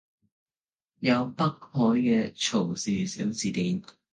[1.01, 3.83] 有北海嘅曹氏小字典